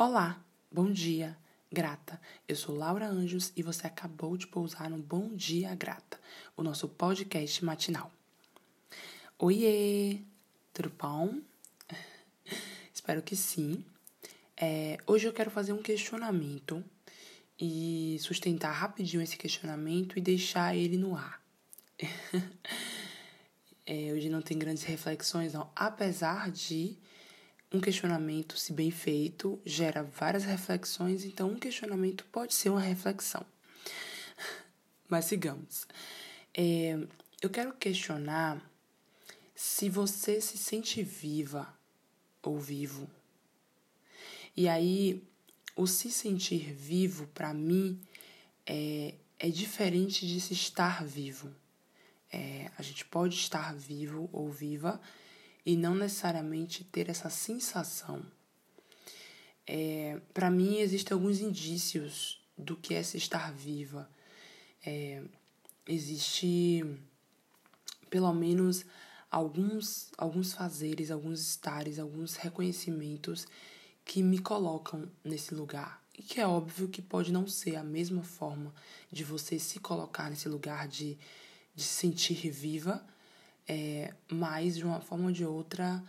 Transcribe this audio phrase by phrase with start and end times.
[0.00, 0.40] Olá,
[0.70, 1.36] bom dia,
[1.72, 2.20] grata.
[2.46, 6.20] Eu sou Laura Anjos e você acabou de pousar no Bom Dia Grata,
[6.56, 8.08] o nosso podcast matinal.
[9.36, 10.20] Oiê,
[10.72, 11.40] tudo bom?
[12.94, 13.84] Espero que sim.
[14.56, 16.84] É, hoje eu quero fazer um questionamento
[17.60, 21.42] e sustentar rapidinho esse questionamento e deixar ele no ar.
[23.84, 26.96] é, hoje não tem grandes reflexões, não, apesar de
[27.72, 33.44] um questionamento, se bem feito, gera várias reflexões, então um questionamento pode ser uma reflexão.
[35.08, 35.86] Mas sigamos.
[36.54, 36.98] É,
[37.42, 38.60] eu quero questionar
[39.54, 41.72] se você se sente viva
[42.42, 43.08] ou vivo.
[44.56, 45.22] E aí,
[45.76, 48.00] o se sentir vivo, para mim,
[48.66, 51.54] é, é diferente de se estar vivo.
[52.32, 55.00] É, a gente pode estar vivo ou viva
[55.68, 58.24] e não necessariamente ter essa sensação.
[59.66, 64.08] É, Para mim, existem alguns indícios do que é se estar viva.
[64.82, 65.22] É,
[65.86, 66.82] existe,
[68.08, 68.86] pelo menos,
[69.30, 73.46] alguns, alguns fazeres, alguns estares, alguns reconhecimentos
[74.06, 76.02] que me colocam nesse lugar.
[76.16, 78.74] E que é óbvio que pode não ser a mesma forma
[79.12, 81.18] de você se colocar nesse lugar de,
[81.74, 83.06] de se sentir viva,
[83.68, 86.02] é, mas de uma forma ou de outra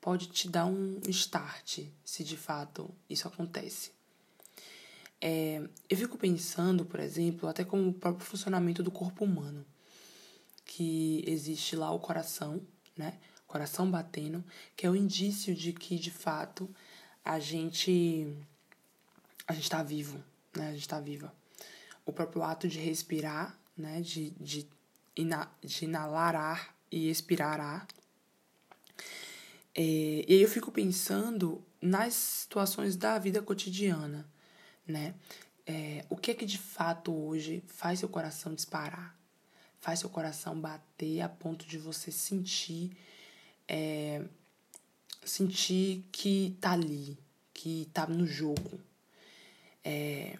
[0.00, 3.92] pode te dar um start, se de fato isso acontece.
[5.20, 9.64] É, eu fico pensando, por exemplo, até como o próprio funcionamento do corpo humano,
[10.66, 12.60] que existe lá o coração,
[12.96, 13.18] né?
[13.46, 14.44] Coração batendo,
[14.76, 16.68] que é o indício de que de fato
[17.24, 18.26] a gente
[19.46, 20.22] a gente está vivo,
[20.54, 20.68] né?
[20.68, 21.32] A gente está viva.
[22.04, 24.02] O próprio ato de respirar, né?
[24.02, 24.68] De, de,
[25.16, 27.88] ina, de inalar ar e expirar ar.
[29.74, 34.24] É, e aí eu fico pensando nas situações da vida cotidiana,
[34.86, 35.16] né?
[35.66, 39.18] É, o que é que de fato hoje faz seu coração disparar?
[39.80, 42.96] Faz seu coração bater a ponto de você sentir
[43.66, 44.24] é,
[45.24, 47.18] sentir que tá ali,
[47.52, 48.78] que tá no jogo.
[49.82, 50.38] É,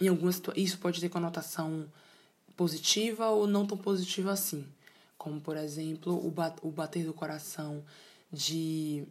[0.00, 1.90] em algumas isso pode ter conotação
[2.56, 4.64] positiva ou não tão positiva assim
[5.22, 7.84] como por exemplo o, bat o bater do coração
[8.32, 9.06] de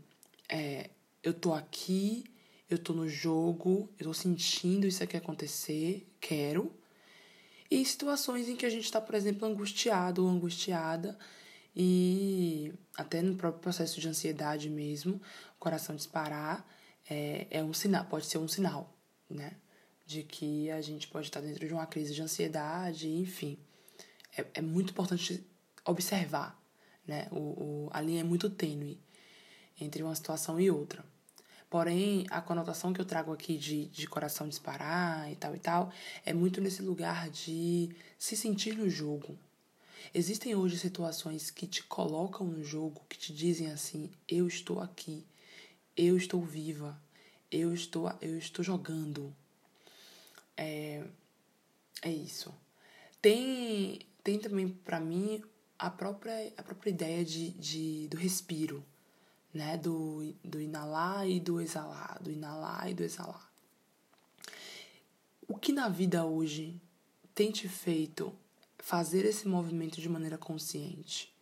[0.49, 0.89] é,
[1.23, 2.25] eu tô aqui,
[2.69, 6.69] eu tô no jogo, eu tô sentindo isso aqui acontecer, quero.
[7.69, 11.17] E situações em que a gente está, por exemplo, angustiado ou angustiada
[11.73, 15.13] e até no próprio processo de ansiedade mesmo,
[15.55, 16.67] o coração disparar
[17.09, 18.93] é, é um sinal, pode ser um sinal,
[19.29, 19.53] né?
[20.05, 23.57] De que a gente pode estar dentro de uma crise de ansiedade, enfim.
[24.37, 25.49] É, é muito importante
[25.85, 26.59] observar,
[27.05, 27.27] né?
[27.31, 28.99] O, o, a linha é muito tênue
[29.79, 31.03] entre uma situação e outra.
[31.69, 35.91] Porém, a conotação que eu trago aqui de, de coração disparar e tal e tal
[36.25, 39.37] é muito nesse lugar de se sentir no jogo.
[40.13, 45.25] Existem hoje situações que te colocam no jogo, que te dizem assim: eu estou aqui,
[45.95, 47.01] eu estou viva,
[47.49, 49.33] eu estou, eu estou jogando.
[50.57, 51.01] É,
[52.01, 52.53] é isso.
[53.21, 55.41] Tem, tem também para mim
[55.81, 58.85] a própria, a própria ideia de, de, do respiro,
[59.51, 59.77] né?
[59.77, 63.51] Do, do inalar e do exalar, do inalar e do exalar.
[65.47, 66.79] O que na vida hoje
[67.33, 68.31] tem te feito
[68.77, 71.33] fazer esse movimento de maneira consciente?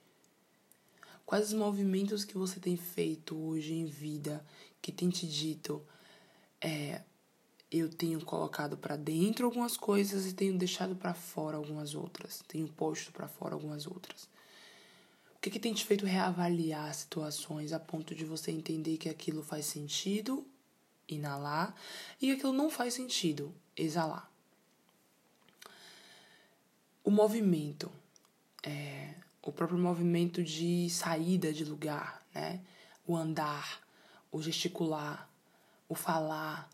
[1.26, 4.44] Quais os movimentos que você tem feito hoje em vida
[4.82, 5.86] que tem te dito
[6.62, 7.02] é,
[7.72, 12.68] eu tenho colocado para dentro algumas coisas e tenho deixado para fora algumas outras, tenho
[12.68, 14.28] posto para fora algumas outras.
[15.36, 19.44] O que, que tem te feito reavaliar situações a ponto de você entender que aquilo
[19.44, 20.46] faz sentido,
[21.08, 21.74] inalar,
[22.22, 24.30] e aquilo não faz sentido, exalar?
[27.04, 27.90] O movimento,
[28.64, 32.62] é, o próprio movimento de saída de lugar, né?
[33.08, 33.82] O andar,
[34.32, 35.30] o gesticular,
[35.88, 36.70] o falar,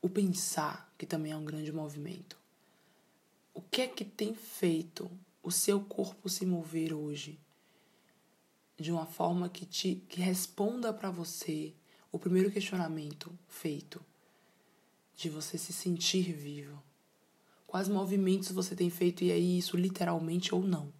[0.00, 2.38] o pensar, que também é um grande movimento.
[3.52, 5.10] O que é que tem feito
[5.42, 7.38] o seu corpo se mover hoje
[8.78, 11.74] de uma forma que te que responda para você
[12.12, 14.00] o primeiro questionamento feito
[15.16, 16.80] de você se sentir vivo?
[17.66, 20.92] Quais movimentos você tem feito e aí isso literalmente ou não?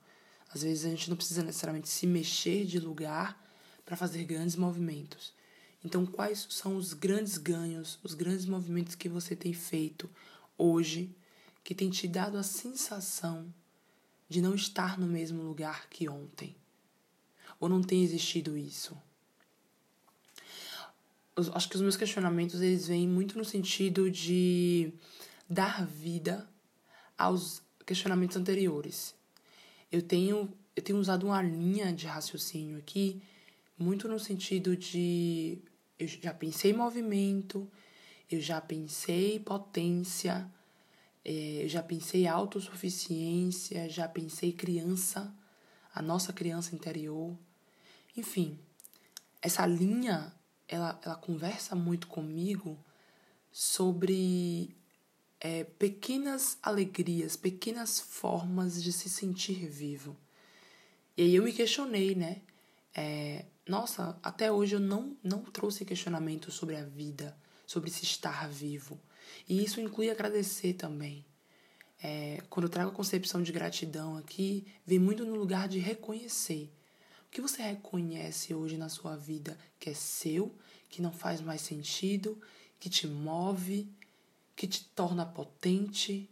[0.50, 3.42] Às vezes a gente não precisa necessariamente se mexer de lugar
[3.84, 5.32] para fazer grandes movimentos.
[5.84, 10.10] Então, quais são os grandes ganhos, os grandes movimentos que você tem feito
[10.56, 11.14] hoje
[11.62, 13.52] que tem te dado a sensação
[14.28, 16.56] de não estar no mesmo lugar que ontem?
[17.60, 18.96] Ou não tem existido isso?
[21.54, 24.92] acho que os meus questionamentos eles vêm muito no sentido de
[25.48, 26.48] dar vida
[27.16, 29.14] aos questionamentos anteriores.
[29.90, 33.20] Eu tenho eu tenho usado uma linha de raciocínio aqui
[33.76, 35.58] muito no sentido de
[35.98, 37.70] eu já pensei movimento,
[38.30, 40.50] eu já pensei potência,
[41.24, 45.34] é, eu já pensei autossuficiência, já pensei criança,
[45.94, 47.36] a nossa criança interior.
[48.16, 48.58] Enfim,
[49.42, 50.32] essa linha
[50.68, 52.78] ela, ela conversa muito comigo
[53.50, 54.76] sobre
[55.40, 60.16] é, pequenas alegrias, pequenas formas de se sentir vivo.
[61.16, 62.42] E aí eu me questionei, né?
[62.94, 67.36] É, nossa, até hoje eu não, não trouxe questionamento sobre a vida,
[67.66, 68.98] sobre se estar vivo.
[69.46, 71.24] E isso inclui agradecer também.
[72.02, 76.72] É, quando eu trago a concepção de gratidão aqui, vem muito no lugar de reconhecer.
[77.26, 80.56] O que você reconhece hoje na sua vida que é seu,
[80.88, 82.40] que não faz mais sentido,
[82.80, 83.92] que te move,
[84.56, 86.30] que te torna potente?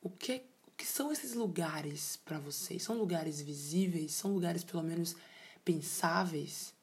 [0.00, 2.82] O que, o que são esses lugares para vocês?
[2.82, 4.12] São lugares visíveis?
[4.12, 5.14] São lugares, pelo menos,
[5.64, 6.74] pensáveis?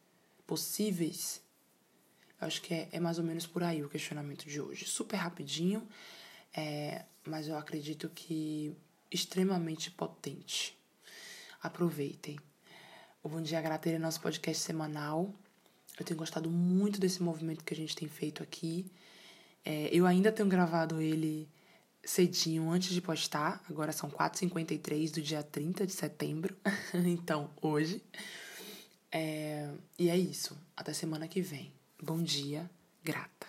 [0.45, 1.41] Possíveis?
[2.39, 4.85] Eu acho que é, é mais ou menos por aí o questionamento de hoje.
[4.85, 5.87] Super rapidinho,
[6.55, 8.75] é, mas eu acredito que
[9.11, 10.77] extremamente potente.
[11.61, 12.39] Aproveitem.
[13.21, 15.33] O Bom Dia Grata é nosso podcast semanal.
[15.99, 18.89] Eu tenho gostado muito desse movimento que a gente tem feito aqui.
[19.65, 21.49] É, eu ainda tenho gravado ele
[22.03, 23.61] cedinho antes de postar.
[23.69, 26.55] Agora são 4h53 do dia 30 de setembro.
[26.93, 28.01] então, hoje.
[29.11, 30.57] É, e é isso.
[30.75, 31.73] Até semana que vem.
[32.01, 32.69] Bom dia,
[33.03, 33.48] grata.